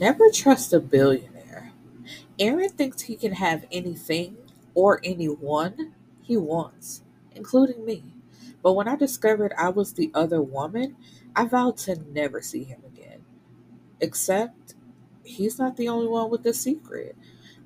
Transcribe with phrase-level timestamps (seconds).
[0.00, 1.72] Never trust a billionaire.
[2.38, 4.38] Aaron thinks he can have anything
[4.74, 7.02] or anyone he wants,
[7.34, 8.14] including me.
[8.62, 10.96] But when I discovered I was the other woman,
[11.36, 13.20] I vowed to never see him again.
[14.00, 14.74] Except
[15.22, 17.14] he's not the only one with the secret.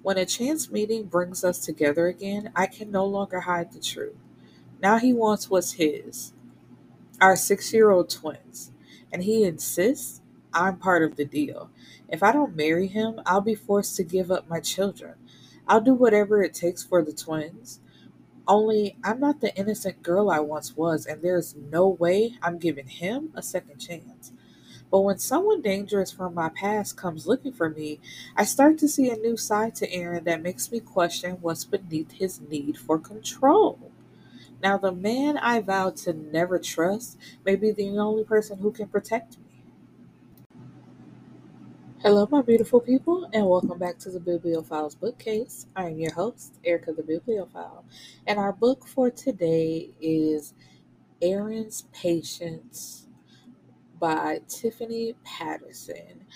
[0.03, 4.17] When a chance meeting brings us together again, I can no longer hide the truth.
[4.83, 6.33] Now he wants what's his
[7.21, 8.73] our six year old twins,
[9.13, 10.21] and he insists
[10.55, 11.71] I'm part of the deal.
[12.09, 15.15] If I don't marry him, I'll be forced to give up my children.
[15.69, 17.81] I'll do whatever it takes for the twins.
[18.47, 22.89] Only I'm not the innocent girl I once was, and there's no way I'm giving
[22.89, 24.33] him a second chance.
[24.91, 28.01] But when someone dangerous from my past comes looking for me,
[28.37, 32.13] I start to see a new side to Aaron that makes me question what's beneath
[32.13, 33.79] his need for control.
[34.63, 38.89] Now, the man I vowed to never trust may be the only person who can
[38.89, 39.54] protect me.
[42.05, 45.67] Hello, my beautiful people, and welcome back to the Bibliophiles bookcase.
[45.75, 47.83] I am your host, Erica the Bibliophile,
[48.27, 50.53] and our book for today is
[51.23, 53.07] Aaron's Patience
[53.99, 56.27] by Tiffany Patterson.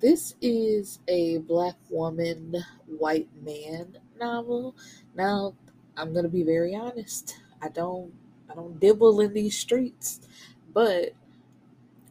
[0.00, 4.74] This is a black woman, white man novel.
[5.14, 5.54] Now,
[5.96, 7.36] I'm gonna be very honest.
[7.62, 8.12] I don't
[8.50, 10.22] I don't dibble in these streets,
[10.74, 11.12] but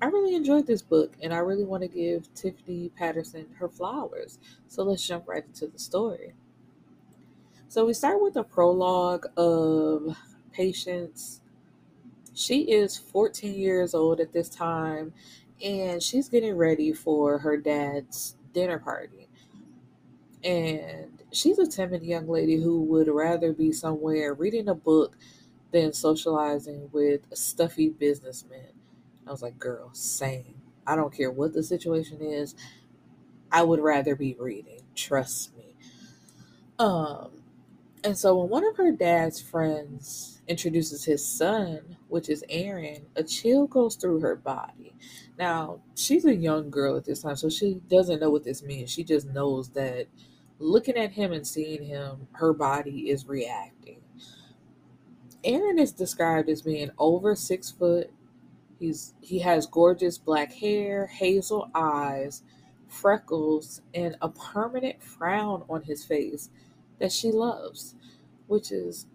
[0.02, 4.40] I really enjoyed this book and I really want to give Tiffany Patterson her flowers.
[4.68, 6.34] So let's jump right into the story.
[7.68, 10.18] So we start with a prologue of
[10.52, 11.42] Patience.
[12.34, 15.14] She is 14 years old at this time
[15.64, 19.30] and she's getting ready for her dad's dinner party.
[20.44, 25.16] And she's a timid young lady who would rather be somewhere reading a book
[25.72, 28.81] than socializing with stuffy businessmen.
[29.28, 30.56] I was like, girl, same.
[30.86, 32.56] I don't care what the situation is.
[33.52, 34.82] I would rather be reading.
[34.96, 35.76] Trust me.
[36.80, 37.44] Um,
[38.04, 43.24] and so when one of her dad's friends introduces his son, which is Aaron, a
[43.24, 44.96] chill goes through her body.
[45.38, 48.92] Now, she's a young girl at this time, so she doesn't know what this means.
[48.92, 50.08] She just knows that
[50.60, 54.02] looking at him and seeing him, her body is reacting.
[55.44, 58.12] Aaron is described as being over six foot,
[58.82, 62.42] He's he has gorgeous black hair, hazel eyes,
[62.88, 66.50] freckles, and a permanent frown on his face
[66.98, 67.94] that she loves,
[68.48, 69.06] which is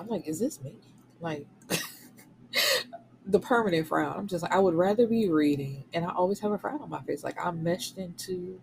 [0.00, 0.76] I'm like, is this me?
[1.20, 1.46] Like
[3.26, 4.16] the permanent frown.
[4.16, 6.88] I'm just like, I would rather be reading, and I always have a frown on
[6.88, 7.22] my face.
[7.22, 8.58] Like I'm meshed into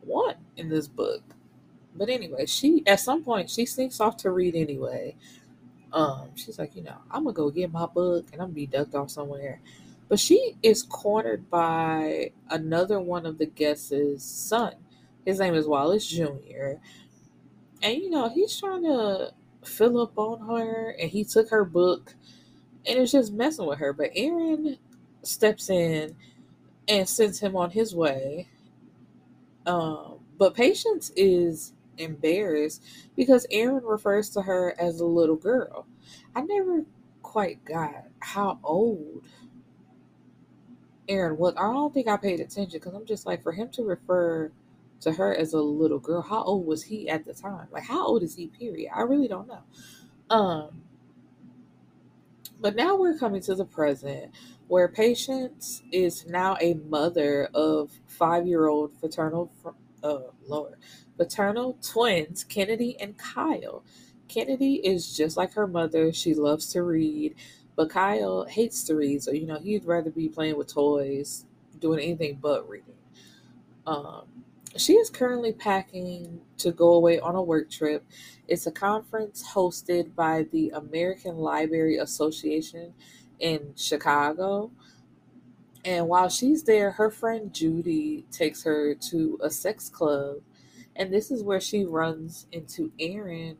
[0.00, 1.22] one in this book.
[1.94, 5.16] But anyway, she at some point she sneaks off to read anyway
[5.92, 8.66] um, she's like, you know, I'm gonna go get my book and I'm gonna be
[8.66, 9.60] ducked off somewhere.
[10.08, 14.74] But she is cornered by another one of the guests' son.
[15.24, 16.74] His name is Wallace Jr.
[17.82, 19.32] And you know, he's trying to
[19.64, 22.14] fill up on her and he took her book
[22.86, 23.92] and it's just messing with her.
[23.92, 24.78] But Aaron
[25.22, 26.14] steps in
[26.88, 28.48] and sends him on his way.
[29.66, 32.82] Um, but Patience is embarrassed
[33.16, 35.86] because Aaron refers to her as a little girl.
[36.34, 36.84] I never
[37.22, 39.26] quite got how old
[41.08, 41.54] Aaron was.
[41.56, 44.50] I don't think I paid attention because I'm just like, for him to refer
[45.00, 47.68] to her as a little girl, how old was he at the time?
[47.70, 48.90] Like, how old is he, period?
[48.94, 49.62] I really don't know.
[50.30, 50.82] Um,
[52.60, 54.32] but now we're coming to the present
[54.68, 59.52] where Patience is now a mother of five year old fraternal,
[60.02, 60.18] uh,
[60.48, 60.76] Lord,
[61.16, 63.84] Paternal twins, Kennedy and Kyle.
[64.28, 66.12] Kennedy is just like her mother.
[66.12, 67.34] She loves to read,
[67.76, 69.22] but Kyle hates to read.
[69.22, 71.46] So, you know, he'd rather be playing with toys,
[71.78, 72.94] doing anything but reading.
[73.86, 74.24] Um,
[74.76, 78.04] she is currently packing to go away on a work trip.
[78.48, 82.92] It's a conference hosted by the American Library Association
[83.38, 84.70] in Chicago.
[85.84, 90.38] And while she's there, her friend Judy takes her to a sex club
[90.96, 93.56] and this is where she runs into Aaron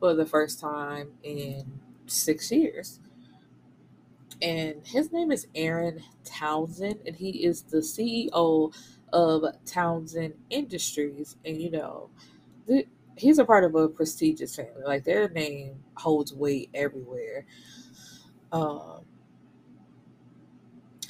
[0.00, 3.00] for the first time in six years.
[4.40, 8.72] And his name is Aaron Townsend, and he is the CEO
[9.12, 11.36] of Townsend Industries.
[11.44, 12.10] And you know,
[12.66, 12.86] the,
[13.16, 14.82] he's a part of a prestigious family.
[14.84, 17.46] Like their name holds weight everywhere.
[18.52, 19.00] Um,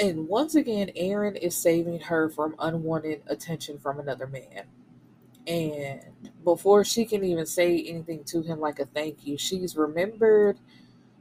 [0.01, 4.65] and once again, Aaron is saving her from unwanted attention from another man.
[5.49, 6.03] And
[6.45, 10.59] before she can even say anything to him like a thank you, she's remembered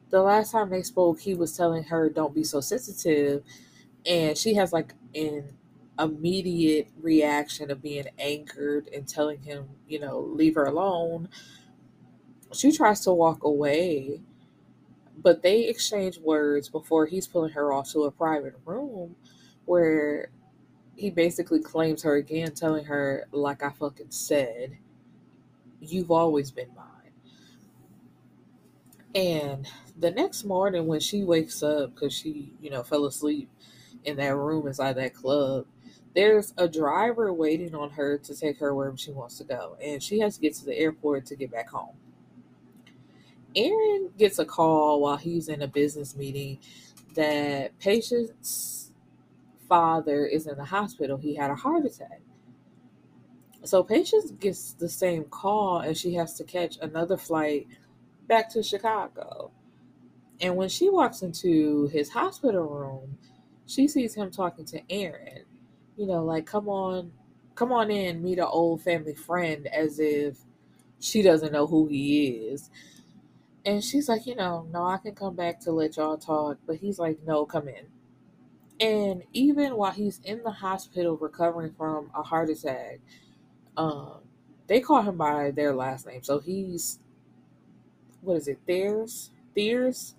[0.09, 3.43] the last time they spoke, he was telling her, Don't be so sensitive.
[4.05, 5.53] And she has like an
[5.99, 11.29] immediate reaction of being angered and telling him, you know, leave her alone,
[12.53, 14.21] she tries to walk away.
[15.17, 19.15] But they exchange words before he's pulling her off to a private room
[19.65, 20.29] where
[20.97, 24.77] he basically claims her again, telling her, like I fucking said,
[25.79, 26.85] you've always been mine.
[29.13, 29.67] And
[29.97, 33.49] the next morning, when she wakes up because she, you know, fell asleep
[34.03, 35.67] in that room inside that club,
[36.15, 39.77] there's a driver waiting on her to take her wherever she wants to go.
[39.81, 41.95] And she has to get to the airport to get back home.
[43.55, 46.59] Aaron gets a call while he's in a business meeting
[47.15, 48.86] that Patience
[49.67, 51.17] father is in the hospital.
[51.17, 52.21] He had a heart attack.
[53.63, 57.67] So Patience gets the same call and she has to catch another flight
[58.27, 59.51] back to Chicago.
[60.39, 63.17] And when she walks into his hospital room,
[63.65, 65.43] she sees him talking to Aaron.
[65.97, 67.11] You know, like, come on,
[67.55, 70.37] come on in, meet an old family friend, as if
[70.99, 72.69] she doesn't know who he is.
[73.65, 76.57] And she's like, you know, no, I can come back to let y'all talk.
[76.65, 77.87] But he's like, no, come in.
[78.79, 82.99] And even while he's in the hospital recovering from a heart attack,
[83.77, 84.19] um,
[84.67, 86.23] they call him by their last name.
[86.23, 86.99] So he's
[88.21, 89.31] what is it, theirs?
[89.55, 90.15] Theirs?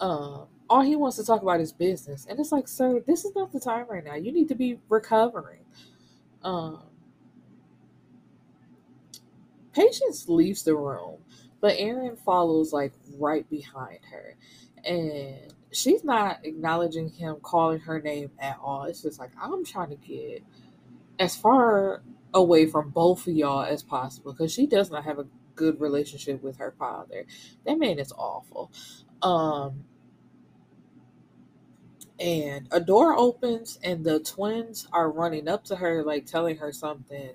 [0.00, 2.26] Um, all he wants to talk about is business.
[2.28, 4.14] And it's like, sir, this is not the time right now.
[4.14, 5.64] You need to be recovering.
[6.42, 6.82] Um
[9.72, 11.18] Patience leaves the room,
[11.60, 14.36] but Aaron follows like right behind her.
[14.84, 18.84] And she's not acknowledging him calling her name at all.
[18.84, 20.42] It's just like I'm trying to get
[21.18, 25.26] as far away from both of y'all as possible because she does not have a
[25.54, 27.26] good relationship with her father.
[27.66, 28.70] That man is awful.
[29.22, 29.84] Um
[32.20, 36.72] and a door opens and the twins are running up to her like telling her
[36.72, 37.30] something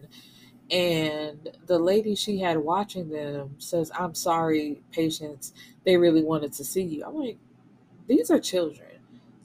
[0.72, 5.54] and the lady she had watching them says i'm sorry patience
[5.86, 7.38] they really wanted to see you i'm like
[8.10, 8.90] these are children.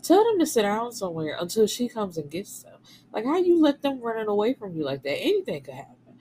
[0.03, 2.79] Tell them to sit down somewhere until she comes and gets them.
[3.13, 5.21] Like how you let them running away from you like that?
[5.21, 6.19] Anything could happen.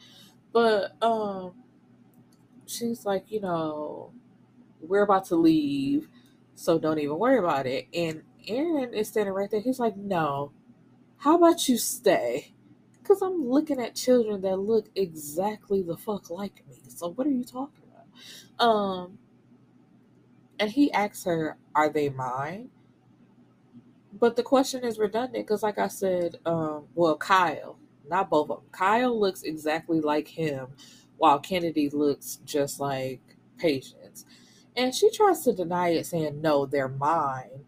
[0.51, 1.53] But um
[2.65, 4.11] she's like you know
[4.81, 6.07] we're about to leave
[6.55, 7.87] so don't even worry about it.
[7.93, 9.61] And aaron is standing right there.
[9.61, 10.51] He's like no.
[11.17, 12.53] How about you stay?
[13.01, 16.81] Because i'm looking at children that look exactly the fuck like me.
[16.89, 18.65] So what are you talking about?
[18.65, 19.17] Um
[20.59, 22.69] and he asks her are they mine?
[24.19, 27.77] But the question is redundant because like i said um well kyle
[28.07, 30.67] not both of them kyle looks exactly like him
[31.17, 33.21] while kennedy looks just like
[33.57, 34.25] patience.
[34.75, 37.65] And she tries to deny it saying no they're mine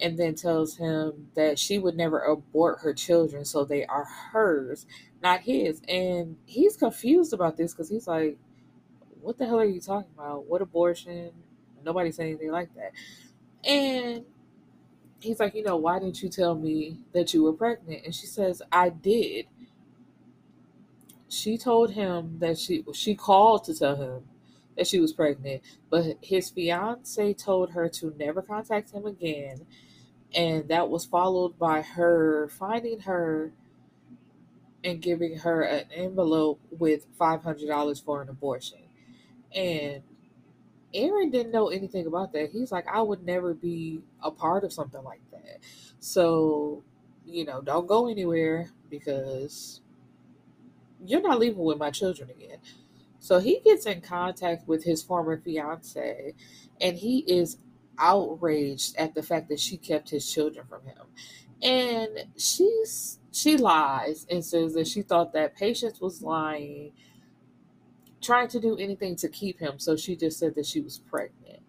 [0.00, 4.86] and then tells him that she would never abort her children so they are hers
[5.22, 5.80] not his.
[5.88, 8.38] And he's confused about this because he's like
[9.20, 10.46] what the hell are you talking about?
[10.46, 11.32] What abortion
[11.84, 12.92] nobody said anything like that
[13.64, 14.24] and
[15.20, 18.04] he's like, you know, why didn't you tell me that you were pregnant?
[18.04, 19.46] And she says, I did.
[21.28, 24.24] She told him that she she called to tell him
[24.76, 29.66] that she was pregnant, but his fiance told her to never contact him again,
[30.34, 33.52] and that was followed by her finding her
[34.84, 38.80] and giving her an envelope with five hundred dollars for an abortion.
[39.54, 40.02] And
[40.94, 42.50] Aaron didn't know anything about that.
[42.50, 45.58] He's like, I would never be a part of something like that.
[46.00, 46.82] So,
[47.26, 49.80] you know, don't go anywhere because
[51.04, 52.58] you're not leaving with my children again.
[53.20, 56.34] So he gets in contact with his former fiance
[56.80, 57.58] and he is
[57.98, 61.06] outraged at the fact that she kept his children from him.
[61.62, 66.92] And she's she lies and says that she thought that Patience was lying
[68.22, 69.78] trying to do anything to keep him.
[69.78, 71.60] So she just said that she was pregnant.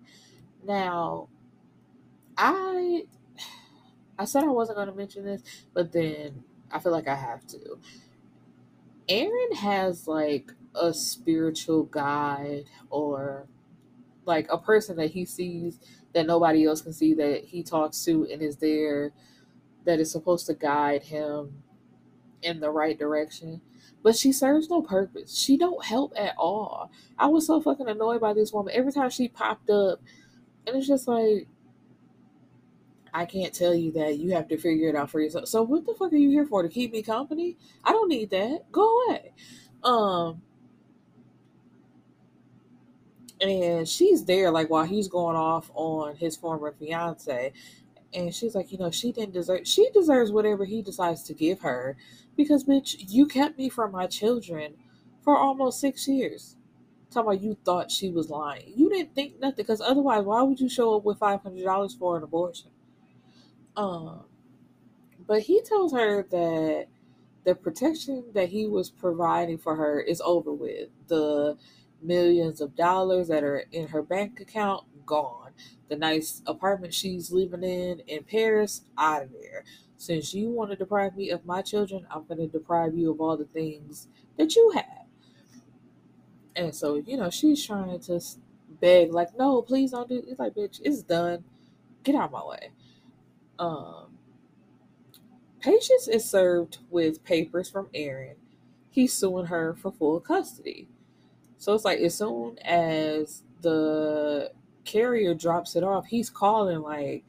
[0.65, 1.29] Now,
[2.37, 3.05] I
[4.19, 7.45] I said I wasn't going to mention this, but then I feel like I have
[7.47, 7.79] to.
[9.09, 13.47] Aaron has like a spiritual guide or
[14.25, 15.79] like a person that he sees
[16.13, 19.11] that nobody else can see that he talks to and is there
[19.85, 21.63] that is supposed to guide him
[22.43, 23.61] in the right direction
[24.03, 25.37] but she serves no purpose.
[25.37, 26.91] She don't help at all.
[27.17, 30.01] I was so fucking annoyed by this woman every time she popped up,
[30.67, 31.47] and it's just like
[33.13, 34.17] I can't tell you that.
[34.19, 35.47] You have to figure it out for yourself.
[35.47, 36.61] So what the fuck are you here for?
[36.63, 37.57] To keep me company?
[37.83, 38.71] I don't need that.
[38.71, 39.33] Go away.
[39.83, 40.41] Um
[43.41, 47.53] and she's there like while he's going off on his former fiance
[48.13, 51.61] And she's like, you know, she didn't deserve, she deserves whatever he decides to give
[51.61, 51.97] her
[52.39, 54.75] because, bitch, you kept me from my children
[55.21, 56.55] for almost six years.
[57.11, 58.71] Talking about you thought she was lying.
[58.77, 62.23] You didn't think nothing because otherwise, why would you show up with $500 for an
[62.23, 62.69] abortion?
[63.75, 64.21] Um,
[65.27, 66.87] but he tells her that
[67.43, 70.87] the protection that he was providing for her is over with.
[71.07, 71.57] The
[72.01, 75.51] millions of dollars that are in her bank account, gone.
[75.89, 79.65] The nice apartment she's living in in Paris, out of there.
[79.99, 83.21] Since you want to deprive me of my children, I'm going to deprive you of
[83.21, 85.07] all the things that you have.
[86.55, 88.21] And so, you know, she's trying to
[88.81, 90.25] beg, like, no, please don't do it.
[90.29, 91.43] It's like, bitch, it's done.
[92.03, 92.71] Get out of my way.
[93.59, 94.07] Um,
[95.61, 98.37] Patience is served with papers from Aaron.
[98.91, 100.87] He's suing her for full custody.
[101.57, 104.53] So it's like as soon as the
[104.85, 107.25] carrier drops it off, he's calling like,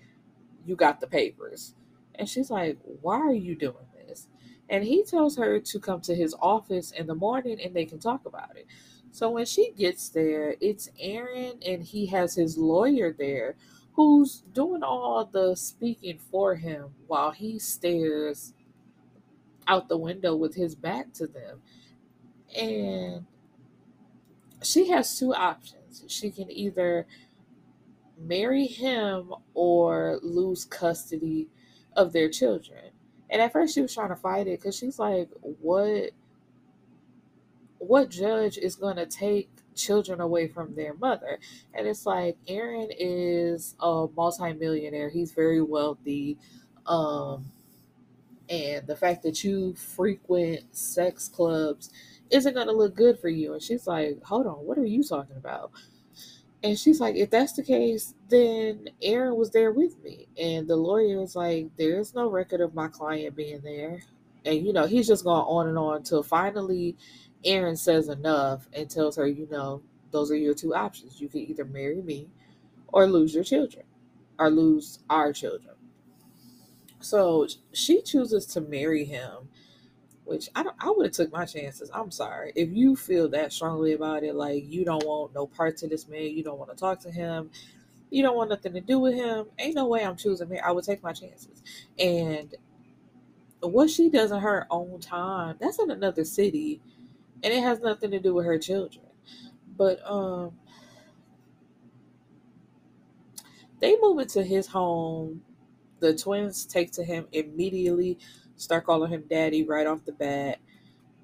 [0.67, 1.75] "You got the papers,"
[2.21, 4.29] and she's like, "Why are you doing this?"
[4.69, 7.99] And he tells her to come to his office in the morning and they can
[7.99, 8.67] talk about it.
[9.11, 13.57] So when she gets there, it's Aaron and he has his lawyer there
[13.95, 18.55] who's doing all the speaking for him while he stares
[19.67, 21.63] out the window with his back to them.
[22.57, 23.27] And
[24.63, 26.05] she has two options.
[26.09, 27.07] She can either
[28.19, 31.49] marry him or lose custody
[31.97, 32.91] of their children.
[33.31, 36.11] And at first she was trying to fight it because she's like, what
[37.79, 41.39] what judge is gonna take children away from their mother.
[41.75, 45.11] And it's like Aaron is a multimillionaire.
[45.11, 46.39] He's very wealthy.
[46.87, 47.53] Um
[48.49, 51.91] and the fact that you frequent sex clubs
[52.31, 53.55] isn't to look good for you.
[53.55, 55.73] And she's like, Hold on, what are you talking about?
[56.63, 60.29] And she's like, If that's the case, then Aaron was there with me.
[60.39, 64.03] And the lawyer is like, There's no record of my client being there.
[64.45, 66.97] And, you know, he's just going on and on until finally
[67.45, 71.21] Aaron says enough and tells her, you know, those are your two options.
[71.21, 72.29] You can either marry me
[72.89, 73.85] or lose your children
[74.39, 75.75] or lose our children.
[77.01, 79.49] So she chooses to marry him,
[80.31, 81.91] which I don't I would have took my chances.
[81.93, 82.53] I'm sorry.
[82.55, 86.07] If you feel that strongly about it, like you don't want no parts of this
[86.07, 87.51] man, you don't want to talk to him,
[88.11, 90.61] you don't want nothing to do with him, ain't no way I'm choosing me.
[90.61, 91.65] I would take my chances.
[91.99, 92.55] And
[93.59, 96.81] what she does in her own time, that's in another city
[97.43, 99.07] and it has nothing to do with her children.
[99.77, 100.53] But um
[103.81, 105.43] they move into his home.
[105.99, 108.19] The twins take to him immediately,
[108.61, 110.59] start calling him daddy right off the bat.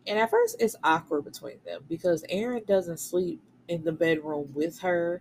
[0.06, 4.80] And at first it's awkward between them because Aaron doesn't sleep in the bedroom with
[4.80, 5.20] her.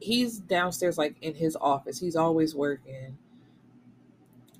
[0.00, 2.00] He's downstairs like in his office.
[2.00, 3.16] He's always working.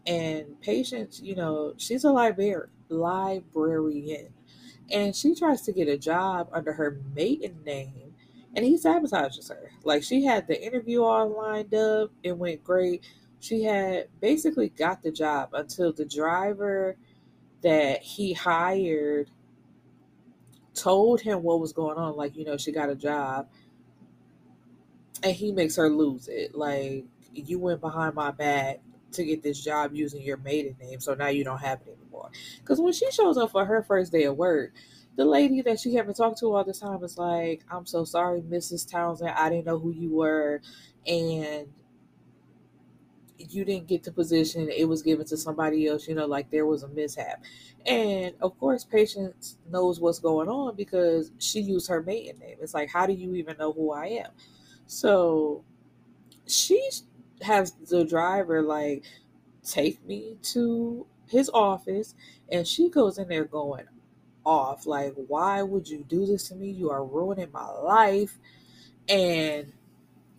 [0.06, 4.28] And Patience, you know, she's a librarian librarian
[4.90, 8.14] and she tries to get a job under her maiden name
[8.54, 13.04] and he sabotages her like she had the interview all lined up it went great
[13.44, 16.96] she had basically got the job until the driver
[17.60, 19.28] that he hired
[20.72, 23.46] told him what was going on like you know she got a job
[25.22, 28.80] and he makes her lose it like you went behind my back
[29.12, 32.30] to get this job using your maiden name so now you don't have it anymore
[32.60, 34.72] because when she shows up for her first day of work
[35.16, 38.40] the lady that she haven't talked to all this time is like, I'm so sorry,
[38.40, 38.90] Mrs.
[38.90, 39.30] Townsend.
[39.30, 40.60] I didn't know who you were.
[41.06, 41.68] And
[43.38, 44.68] you didn't get the position.
[44.68, 47.42] It was given to somebody else, you know, like there was a mishap.
[47.86, 52.56] And of course, Patience knows what's going on because she used her maiden name.
[52.60, 54.30] It's like, how do you even know who I am?
[54.86, 55.64] So
[56.46, 56.90] she
[57.42, 59.04] has the driver like
[59.62, 62.14] take me to his office
[62.50, 63.86] and she goes in there going
[64.44, 64.86] off.
[64.86, 66.70] Like, why would you do this to me?
[66.70, 68.38] You are ruining my life.
[69.08, 69.72] And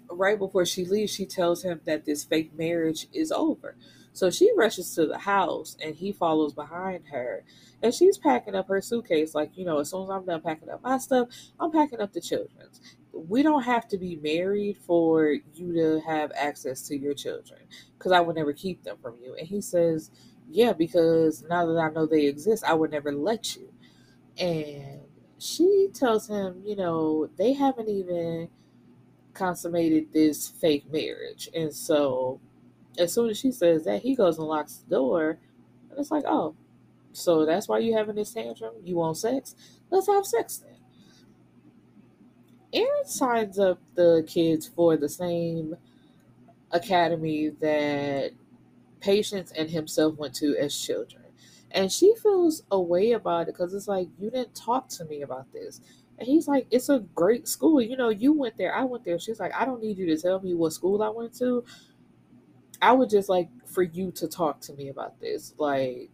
[0.09, 3.75] right before she leaves, she tells him that this fake marriage is over.
[4.13, 7.43] So she rushes to the house and he follows behind her.
[7.83, 9.35] And she's packing up her suitcase.
[9.35, 11.27] Like, you know, as soon as I'm done packing up my stuff,
[11.59, 12.79] I'm packing up the children's.
[13.11, 17.59] We don't have to be married for you to have access to your children
[17.97, 19.35] because I would never keep them from you.
[19.35, 20.11] And he says,
[20.49, 23.73] Yeah, because now that I know they exist, I would never let you.
[24.37, 25.01] And
[25.37, 28.49] she tells him, you know, they haven't even
[29.35, 31.49] consummated this fake marriage.
[31.53, 32.39] And so
[32.97, 35.37] as soon as she says that, he goes and locks the door.
[35.89, 36.55] And it's like, oh,
[37.13, 38.73] so that's why you're having this tantrum?
[38.83, 39.55] You want sex?
[39.91, 40.71] Let's have sex then.
[42.73, 45.75] Aaron signs up the kids for the same
[46.71, 48.31] academy that
[48.99, 51.23] Patience and himself went to as children.
[51.71, 55.21] And she feels a way about it because it's like, you didn't talk to me
[55.21, 55.79] about this.
[56.17, 57.81] And he's like, it's a great school.
[57.81, 59.19] You know, you went there, I went there.
[59.19, 61.63] She's like, I don't need you to tell me what school I went to.
[62.81, 65.53] I would just like for you to talk to me about this.
[65.57, 66.09] Like,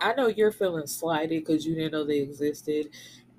[0.00, 2.88] I know you're feeling slighted because you didn't know they existed.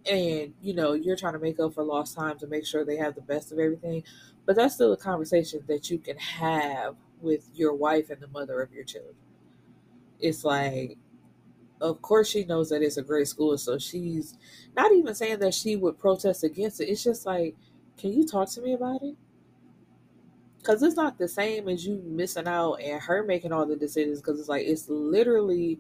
[0.09, 2.97] And, you know, you're trying to make up for lost time to make sure they
[2.97, 4.03] have the best of everything.
[4.45, 8.61] But that's still a conversation that you can have with your wife and the mother
[8.61, 9.15] of your children.
[10.19, 10.97] It's like,
[11.83, 13.57] of course, she knows that it's a great school.
[13.57, 14.37] So she's
[14.75, 16.89] not even saying that she would protest against it.
[16.89, 17.55] It's just like,
[17.97, 19.15] can you talk to me about it?
[20.57, 24.21] Because it's not the same as you missing out and her making all the decisions.
[24.21, 25.79] Because it's like, it's literally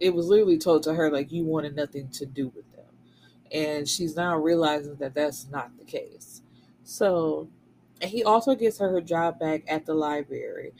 [0.00, 2.84] it was literally told to her like you wanted nothing to do with them
[3.52, 6.42] and she's now realizing that that's not the case
[6.84, 7.48] so
[8.00, 10.72] and he also gets her her job back at the library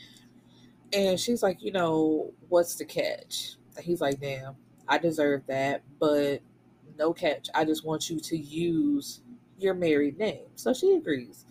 [0.93, 4.55] and she's like you know what's the catch he's like damn
[4.89, 6.41] i deserve that but
[6.99, 7.49] no catch.
[7.55, 9.21] I just want you to use
[9.59, 10.47] your married name.
[10.55, 11.45] So she agrees.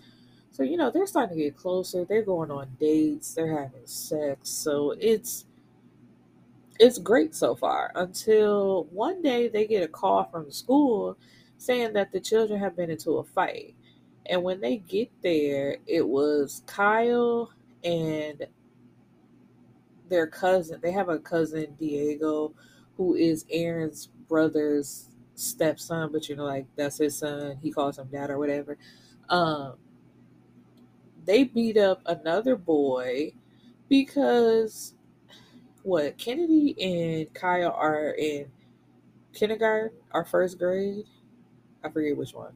[0.51, 2.05] So you know they're starting to get closer.
[2.05, 3.33] They're going on dates.
[3.33, 4.49] They're having sex.
[4.49, 5.45] So it's
[6.79, 11.17] it's great so far until one day they get a call from the school
[11.57, 13.75] saying that the children have been into a fight.
[14.27, 17.51] And when they get there, it was Kyle
[17.83, 18.45] and
[20.09, 20.79] their cousin.
[20.81, 22.53] They have a cousin, Diego,
[22.97, 27.57] who is Aaron's brother's stepson, but you know, like that's his son.
[27.61, 28.77] He calls him dad or whatever.
[29.29, 29.73] Um,
[31.25, 33.33] they beat up another boy
[33.89, 34.93] because
[35.83, 38.47] what Kennedy and Kyle are in
[39.33, 41.05] kindergarten or first grade.
[41.83, 42.53] I forget which one.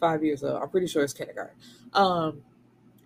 [0.00, 0.62] Five years old.
[0.62, 1.56] I'm pretty sure it's kindergarten.
[1.94, 2.42] Um,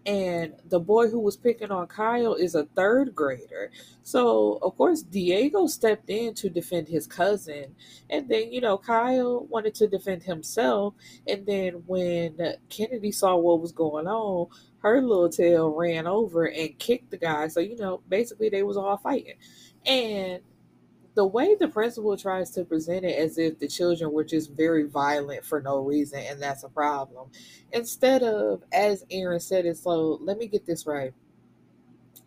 [0.07, 3.71] and the boy who was picking on Kyle is a third grader.
[4.02, 7.75] So, of course, Diego stepped in to defend his cousin.
[8.08, 10.95] And then, you know, Kyle wanted to defend himself.
[11.26, 12.39] And then when
[12.71, 17.49] Kennedy saw what was going on, her little tail ran over and kicked the guy.
[17.49, 19.34] So, you know, basically they was all fighting.
[19.84, 20.41] And
[21.14, 24.84] the way the principal tries to present it as if the children were just very
[24.84, 27.30] violent for no reason and that's a problem.
[27.73, 31.12] Instead of, as Aaron said it, so let me get this right.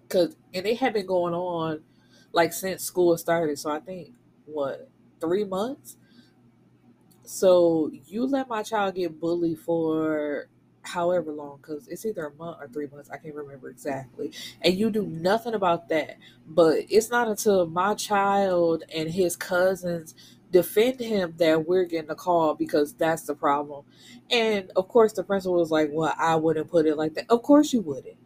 [0.10, 1.82] Cause and it had been going on
[2.34, 3.58] like since school started.
[3.58, 4.12] So I think
[4.46, 4.90] what,
[5.22, 5.98] three months?
[7.24, 10.50] So you let my child get bullied for
[10.84, 14.76] however long because it's either a month or three months i can't remember exactly and
[14.76, 16.18] you do nothing about that.
[16.48, 20.16] But it's not until my child and his cousins
[20.52, 23.86] defend him that we're getting a call because that's the problem.
[24.30, 27.26] And of course the principal was like well i wouldn't put it like that.
[27.30, 28.18] Of course you wouldn't.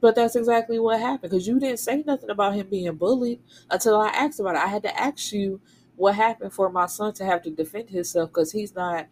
[0.00, 4.00] But that's exactly what happened because you didn't say nothing about him being bullied until
[4.00, 4.62] i asked about it.
[4.62, 5.60] I had to ask you
[5.96, 9.06] what happened for my son to have to defend himself because he's not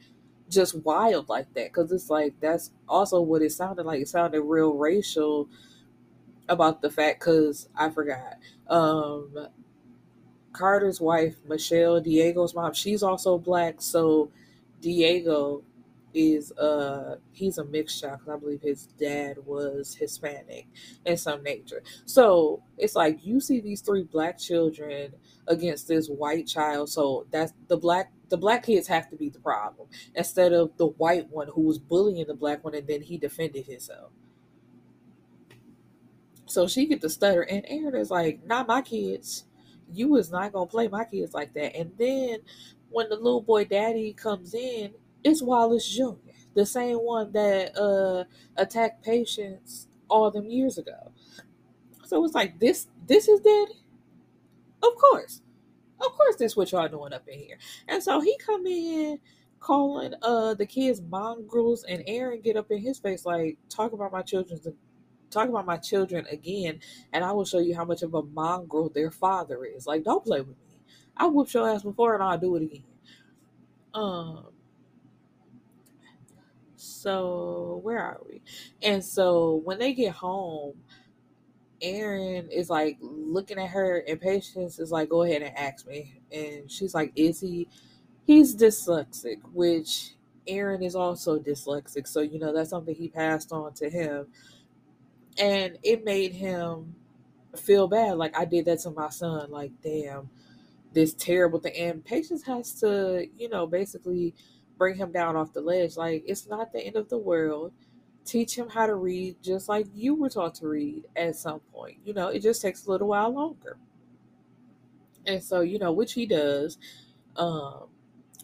[0.51, 4.01] just wild like that because it's like that's also what it sounded like.
[4.01, 5.49] It sounded real racial
[6.49, 9.49] about the fact because i forgot um
[10.53, 14.31] carter's wife michelle diego's mom she's also black so
[14.81, 15.63] diego
[16.17, 20.67] is uh he's a mixed child because I believe his dad was Hispanic
[21.05, 21.83] in some nature.
[22.07, 25.13] So it's like you see these three black children
[25.47, 26.89] against this white child.
[26.89, 30.87] So that's the black the black kids have to be the problem instead of the
[30.87, 34.11] white one who was bullying the black one and then he defended himself.
[36.47, 39.45] So she get the stutter and Aaron is like, not my kids.
[39.93, 41.77] You is not gonna play my kids like that.
[41.77, 42.39] And then
[42.89, 44.95] when the little boy daddy comes in,
[45.27, 46.13] it's Wallace Jr.,
[46.55, 48.25] the same one that uh,
[48.57, 51.13] attacked Patience all them years ago.
[52.05, 53.83] So it's like this this is daddy?
[54.83, 55.43] Of course.
[56.01, 57.59] Of course this what y'all doing up in here.
[57.89, 59.19] And so he come in
[59.59, 64.13] calling uh the kids mongrels and Aaron get up in his face like talk about
[64.13, 64.69] my children's
[65.31, 66.79] talk about my children again
[67.13, 69.87] and I will show you how much of a mongrel their father is.
[69.87, 70.79] Like don't play with me.
[71.17, 72.85] I whooped your ass before and I'll do it again.
[73.95, 74.47] Um
[76.87, 78.43] so where are we?
[78.83, 80.75] And so when they get home,
[81.83, 86.21] Aaron is like looking at her and Patience is like, go ahead and ask me.
[86.33, 87.69] And she's like, is he?
[88.25, 90.15] He's dyslexic, which
[90.47, 92.09] Aaron is also dyslexic.
[92.09, 94.27] So, you know, that's something he passed on to him.
[95.39, 96.95] And it made him
[97.57, 98.17] feel bad.
[98.17, 99.51] Like, I did that to my son.
[99.51, 100.31] Like, damn,
[100.93, 101.77] this terrible thing.
[101.77, 104.35] And Patience has to, you know, basically
[104.79, 105.97] bring him down off the ledge.
[105.97, 107.73] Like, it's not the end of the world.
[108.25, 111.99] teach him how to read just like you were taught to read at some point.
[112.05, 113.79] You know, it just takes a little while longer.
[115.27, 116.79] And so, you know, which he does.
[117.37, 117.87] Um,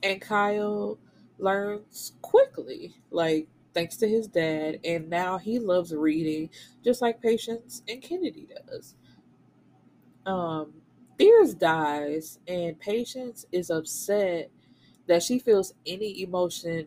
[0.02, 0.98] and Kyle
[1.38, 6.50] learns quickly, like thanks to his dad, and now he loves reading
[6.84, 8.94] just like Patience and Kennedy does.
[10.26, 10.74] Um,
[11.18, 14.50] Fears dies, and Patience is upset
[15.06, 16.86] that she feels any emotion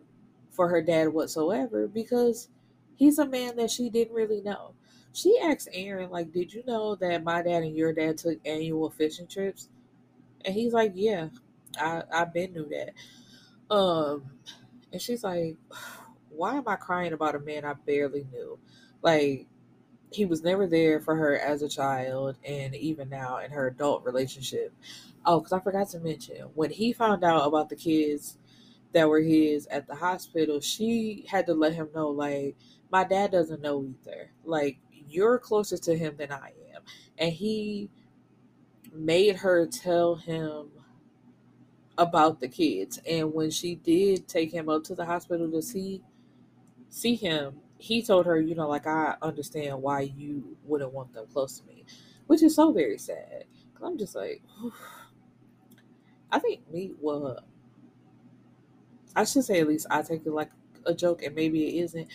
[0.50, 2.48] for her dad whatsoever because
[2.96, 4.72] he's a man that she didn't really know.
[5.12, 8.90] She asked Aaron, like, did you know that my dad and your dad took annual
[8.90, 9.68] fishing trips?
[10.44, 11.28] And he's like, Yeah,
[11.78, 13.74] I, I been knew that.
[13.74, 14.30] Um
[14.92, 15.56] and she's like,
[16.30, 18.58] Why am I crying about a man I barely knew?
[19.02, 19.46] Like
[20.10, 24.04] he was never there for her as a child and even now in her adult
[24.04, 24.72] relationship.
[25.26, 28.38] Oh, because I forgot to mention when he found out about the kids
[28.92, 32.56] that were his at the hospital, she had to let him know, like,
[32.90, 34.30] my dad doesn't know either.
[34.44, 36.82] Like, you're closer to him than I am.
[37.18, 37.90] And he
[38.92, 40.70] made her tell him
[41.98, 43.00] about the kids.
[43.08, 46.02] And when she did take him up to the hospital to see
[46.88, 51.26] see him, he told her, you know, like I understand why you wouldn't want them
[51.32, 51.84] close to me,
[52.26, 53.44] which is so very sad.
[53.82, 54.42] I'm just like.
[56.30, 57.40] I think me, well,
[59.14, 60.50] I should say at least I take it like
[60.84, 62.08] a joke, and maybe it isn't,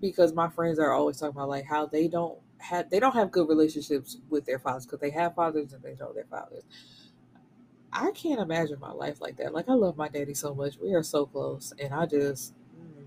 [0.00, 3.30] because my friends are always talking about like how they don't have they don't have
[3.30, 6.64] good relationships with their fathers because they have fathers and they know their fathers.
[7.92, 9.52] I can't imagine my life like that.
[9.52, 10.78] Like I love my daddy so much.
[10.78, 13.04] We are so close, and I just mm,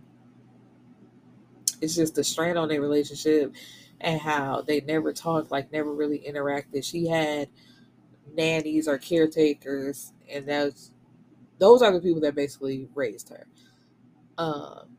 [1.82, 3.54] it's just the strain on their relationship
[4.02, 6.84] and how they never talked, like never really interacted.
[6.84, 7.50] She had
[8.36, 10.92] nannies or caretakers, and that's
[11.60, 13.48] those are the people that basically raised her.
[14.38, 14.98] Um,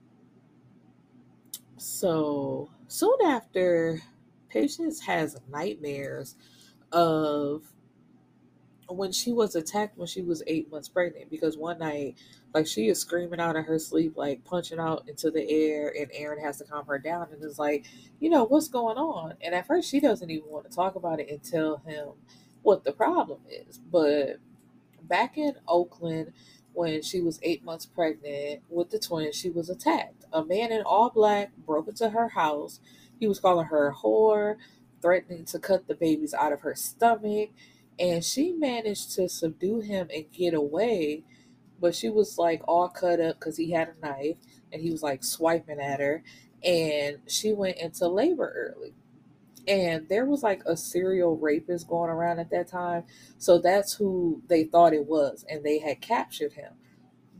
[1.76, 4.00] so soon after,
[4.48, 6.36] Patience has nightmares
[6.92, 7.62] of
[8.88, 12.16] when she was attacked when she was eight months pregnant because one night
[12.54, 16.08] like she is screaming out in her sleep like punching out into the air and
[16.14, 17.86] aaron has to calm her down and is like
[18.20, 21.18] you know what's going on and at first she doesn't even want to talk about
[21.18, 22.10] it and tell him
[22.66, 24.38] what the problem is but
[25.02, 26.32] back in oakland
[26.76, 30.26] when she was eight months pregnant with the twins she was attacked.
[30.30, 32.80] A man in all black broke into her house.
[33.18, 34.56] He was calling her a whore
[35.00, 37.48] threatening to cut the babies out of her stomach
[37.98, 41.24] and she managed to subdue him and get away
[41.80, 44.36] but she was like all cut up because he had a knife
[44.70, 46.22] and he was like swiping at her
[46.62, 48.94] and she went into labor early
[49.68, 53.04] and there was like a serial rapist going around at that time
[53.38, 56.72] so that's who they thought it was and they had captured him.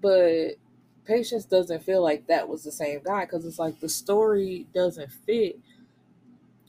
[0.00, 0.52] But
[1.04, 5.12] patience doesn't feel like that was the same guy because it's like the story doesn't
[5.12, 5.58] fit.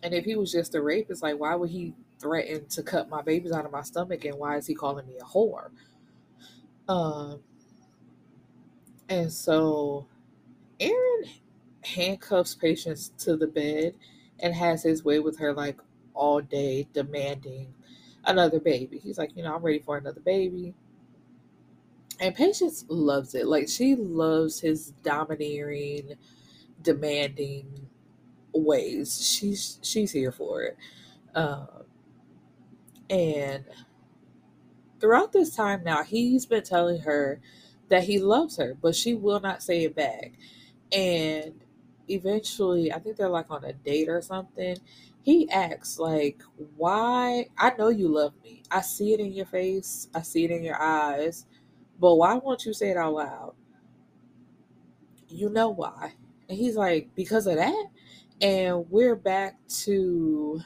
[0.04, 3.22] And if he was just a rapist like why would he threaten to cut my
[3.22, 5.70] babies out of my stomach and why is he calling me a whore?
[6.88, 7.42] Um
[9.10, 10.08] and so
[10.80, 11.24] aaron
[11.84, 13.96] handcuffs patience to the bed
[14.40, 15.80] and has his way with her like
[16.14, 17.74] all day demanding
[18.26, 19.00] another baby.
[19.00, 20.74] He's like you know i'm ready for another baby.
[22.20, 23.48] And patience loves it.
[23.48, 26.14] Like she loves his domineering
[26.82, 27.88] demanding
[28.54, 29.22] ways.
[29.26, 30.78] She's she's here for it.
[31.36, 31.68] Um
[33.10, 33.66] and
[35.00, 37.40] throughout this time now, he's been telling her
[37.90, 40.34] that he loves her, but she will not say it back.
[40.92, 41.54] And
[42.08, 44.78] eventually, I think they're like on a date or something.
[45.22, 46.42] He asks, like,
[46.76, 47.48] why?
[47.58, 48.64] I know you love me.
[48.72, 51.46] I see it in your face, I see it in your eyes,
[52.00, 53.54] but why won't you say it out loud?
[55.30, 56.14] You know why.
[56.48, 57.86] And he's like, because of that?
[58.40, 60.62] And we're back to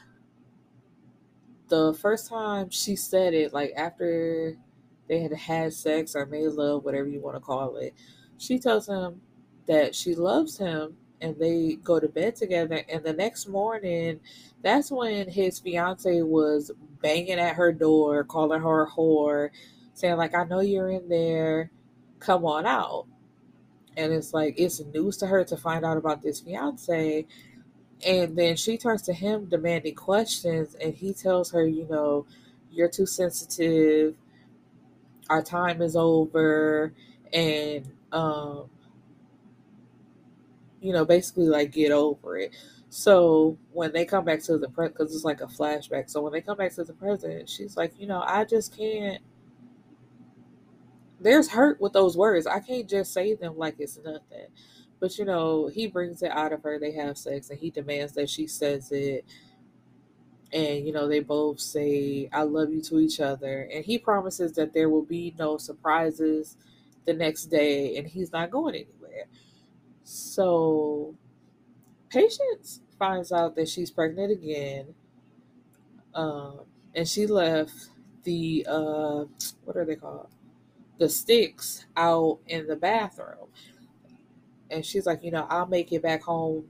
[1.68, 4.56] the first time she said it, like after
[5.08, 7.94] they had had sex or made love, whatever you want to call it,
[8.38, 9.20] she tells him
[9.66, 12.82] that she loves him and they go to bed together.
[12.88, 14.20] And the next morning,
[14.62, 19.50] that's when his fiance was banging at her door, calling her a whore,
[19.94, 21.70] saying, like, I know you're in there,
[22.18, 23.06] come on out.
[23.96, 27.26] And it's like, it's news to her to find out about this fiance.
[28.04, 32.26] And then she turns to him demanding questions, and he tells her, you know,
[32.70, 34.16] you're too sensitive.
[35.30, 36.92] Our time is over,
[37.32, 38.68] and um,
[40.82, 42.54] you know, basically like get over it.
[42.90, 46.10] So when they come back to the present, because it's like a flashback.
[46.10, 49.22] So when they come back to the present, she's like, you know, I just can't.
[51.20, 52.46] There's hurt with those words.
[52.46, 54.48] I can't just say them like it's nothing.
[55.00, 56.78] But you know, he brings it out of her.
[56.78, 59.24] They have sex, and he demands that she says it.
[60.52, 64.52] And you know, they both say "I love you" to each other, and he promises
[64.52, 66.56] that there will be no surprises
[67.06, 69.01] the next day, and he's not going anywhere.
[70.04, 71.14] So,
[72.10, 74.94] Patience finds out that she's pregnant again,
[76.14, 76.60] um,
[76.94, 77.88] and she left
[78.24, 79.24] the uh,
[79.64, 80.28] what are they called?
[80.98, 83.48] The sticks out in the bathroom
[84.72, 86.64] and she's like, you know, I'll make it back home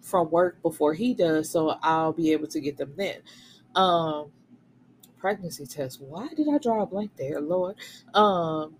[0.00, 3.20] from work before he does, so I'll be able to get them then.
[3.74, 4.32] Um,
[5.18, 6.00] pregnancy test.
[6.00, 7.76] Why did I draw a blank there, Lord?
[8.14, 8.76] Um,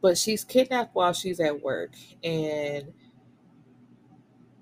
[0.00, 2.92] but she's kidnapped while she's at work, and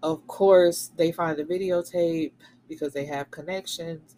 [0.02, 2.32] of course they find the videotape
[2.68, 4.16] because they have connections.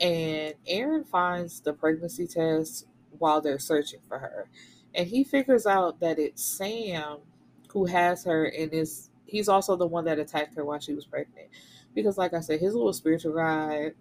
[0.00, 2.86] And Aaron finds the pregnancy test
[3.18, 4.48] while they're searching for her,
[4.94, 7.18] and he figures out that it's Sam
[7.74, 11.06] who has her and is he's also the one that attacked her while she was
[11.06, 11.48] pregnant.
[11.94, 13.94] Because like I said, his little spiritual guide,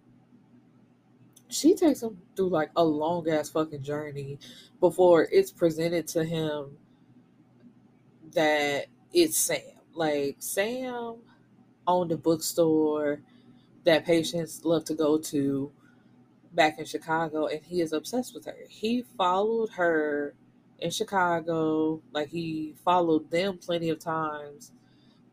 [1.48, 4.40] she takes him through like a long ass fucking journey
[4.80, 6.78] before it's presented to him
[8.34, 9.73] that it's Sam.
[9.94, 11.18] Like Sam
[11.86, 13.22] owned a bookstore
[13.84, 15.72] that Patience love to go to
[16.54, 18.58] back in Chicago and he is obsessed with her.
[18.70, 20.34] He followed her
[20.80, 22.02] in Chicago.
[22.12, 24.72] Like he followed them plenty of times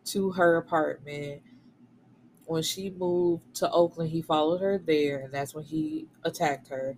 [0.06, 1.42] to her apartment.
[2.46, 6.96] When she moved to Oakland, he followed her there, and that's when he attacked her.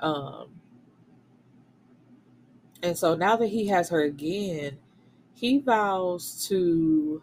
[0.00, 0.48] Um,
[2.82, 4.78] and so now that he has her again,
[5.38, 7.22] he vows to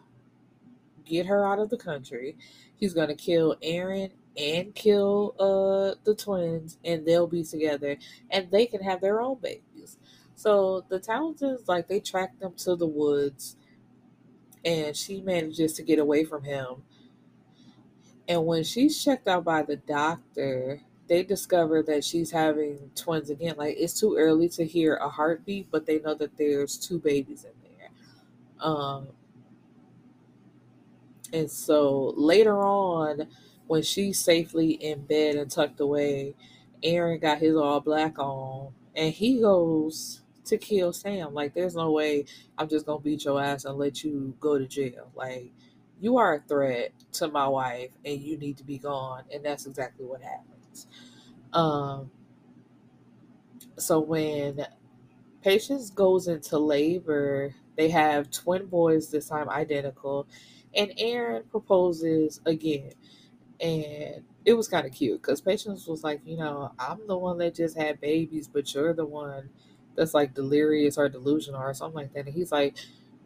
[1.04, 2.36] get her out of the country.
[2.76, 7.96] He's going to kill Aaron and kill uh the twins and they'll be together
[8.30, 9.98] and they can have their own babies.
[10.36, 13.56] So the Townsends, like, they track them to the woods,
[14.64, 16.82] and she manages to get away from him.
[18.28, 23.54] And when she's checked out by the doctor, they discover that she's having twins again.
[23.56, 27.44] Like, it's too early to hear a heartbeat, but they know that there's two babies
[27.44, 27.65] in there.
[28.60, 29.08] Um,
[31.32, 33.28] and so later on,
[33.66, 36.34] when she's safely in bed and tucked away,
[36.82, 41.34] Aaron got his all black on, and he goes to kill Sam.
[41.34, 42.26] Like, there's no way
[42.58, 45.10] I'm just gonna beat your ass and let you go to jail.
[45.14, 45.52] Like,
[46.00, 49.24] you are a threat to my wife, and you need to be gone.
[49.32, 50.86] And that's exactly what happens.
[51.52, 52.10] Um.
[53.78, 54.66] So when
[55.42, 60.26] Patience goes into labor, they have twin boys this time identical,
[60.74, 62.92] and Aaron proposes again,
[63.60, 67.38] and it was kind of cute because Patience was like, you know, I'm the one
[67.38, 69.50] that just had babies, but you're the one
[69.96, 72.26] that's like delirious or delusional or something like that.
[72.26, 72.76] And he's like,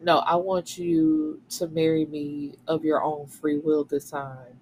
[0.01, 4.59] No, I want you to marry me of your own free will this time.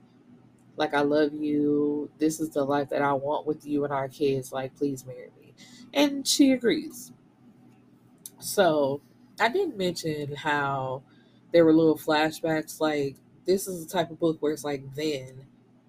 [0.78, 2.10] Like, I love you.
[2.20, 4.52] This is the life that I want with you and our kids.
[4.54, 5.54] Like, please marry me.
[5.94, 7.12] And she agrees.
[8.40, 9.02] So,
[9.40, 11.04] I didn't mention how
[11.54, 12.80] there were little flashbacks.
[12.82, 15.46] Like, this is the type of book where it's like, then,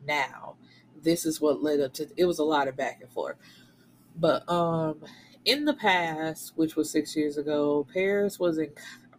[0.07, 0.57] now.
[1.03, 3.37] This is what led up to it was a lot of back and forth.
[4.17, 5.05] But um
[5.45, 8.71] in the past, which was six years ago, Paris was in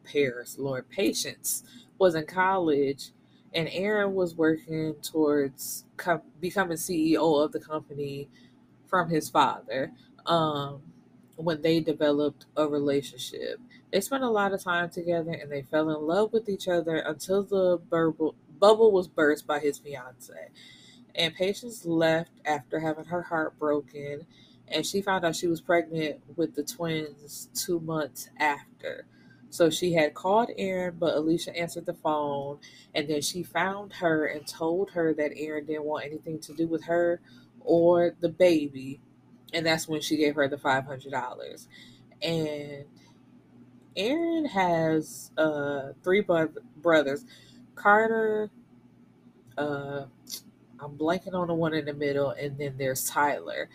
[0.03, 1.63] Paris, Lord, Patience
[1.99, 3.11] was in college,
[3.53, 8.29] and Aaron was working towards co- becoming CEO of the company
[8.87, 9.91] from his father.
[10.25, 10.81] Um,
[11.37, 13.59] when they developed a relationship,
[13.91, 16.97] they spent a lot of time together, and they fell in love with each other
[16.97, 20.33] until the bubble bubble was burst by his fiance.
[21.15, 24.25] And Patience left after having her heart broken
[24.71, 29.05] and she found out she was pregnant with the twins two months after.
[29.49, 32.59] So she had called Aaron, but Alicia answered the phone,
[32.95, 36.67] and then she found her and told her that Aaron didn't want anything to do
[36.67, 37.19] with her
[37.59, 39.01] or the baby,
[39.53, 41.67] and that's when she gave her the five hundred dollars.
[42.21, 42.85] And
[43.95, 47.25] Aaron has uh, three bro- brothers,
[47.75, 48.49] Carter.
[49.57, 50.05] Uh,
[50.79, 53.69] I'm blanking on the one in the middle, and then there's Tyler.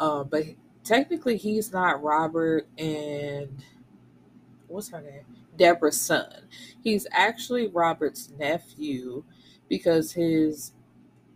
[0.00, 0.44] Uh, but
[0.84, 3.62] technically, he's not Robert and
[4.68, 5.24] what's her name?
[5.56, 6.48] Deborah's son.
[6.82, 9.24] He's actually Robert's nephew
[9.68, 10.72] because his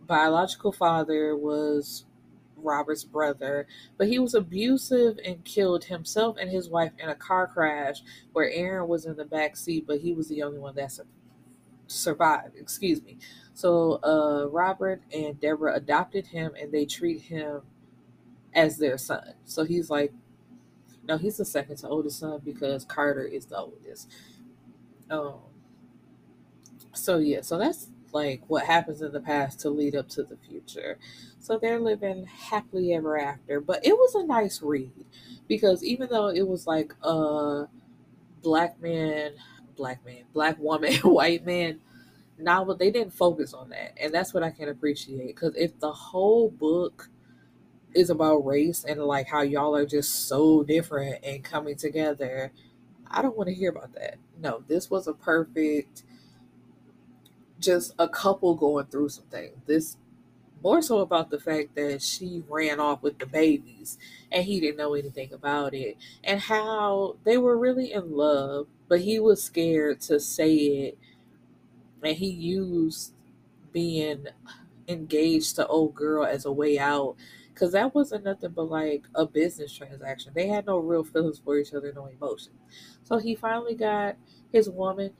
[0.07, 2.05] biological father was
[2.63, 7.47] Robert's brother, but he was abusive and killed himself and his wife in a car
[7.47, 8.01] crash
[8.33, 10.91] where Aaron was in the back seat, but he was the only one that
[11.87, 12.57] survived.
[12.57, 13.17] Excuse me.
[13.53, 17.61] So uh, Robert and Deborah adopted him, and they treat him
[18.53, 19.33] as their son.
[19.45, 20.13] So he's like,
[21.07, 24.11] no, he's the second to oldest son because Carter is the oldest.
[25.09, 25.35] Um,
[26.93, 30.37] So yeah, so that's like what happens in the past to lead up to the
[30.37, 30.97] future.
[31.39, 33.59] So they're living happily ever after.
[33.59, 35.05] But it was a nice read
[35.47, 37.65] because even though it was like a
[38.41, 39.33] black man,
[39.75, 41.79] black man, black woman, white man
[42.37, 43.93] novel, they didn't focus on that.
[44.01, 45.27] And that's what I can appreciate.
[45.27, 47.09] Because if the whole book
[47.93, 52.51] is about race and like how y'all are just so different and coming together,
[53.09, 54.15] I don't want to hear about that.
[54.39, 56.03] No, this was a perfect
[57.61, 59.57] just a couple going through some things.
[59.67, 59.97] This
[60.63, 63.97] more so about the fact that she ran off with the babies
[64.31, 69.01] and he didn't know anything about it and how they were really in love but
[69.01, 70.99] he was scared to say it.
[72.03, 73.13] And he used
[73.73, 74.27] being
[74.87, 77.15] engaged to old girl as a way out
[77.53, 80.33] because that wasn't nothing but like a business transaction.
[80.35, 82.53] They had no real feelings for each other no emotion
[83.03, 84.15] so he finally got
[84.53, 85.11] his woman.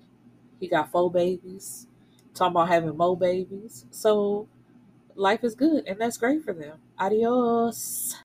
[0.59, 1.87] He got four babies
[2.33, 4.47] talking about having more babies so
[5.15, 6.79] life is good and that's great for them.
[6.99, 8.15] Adios.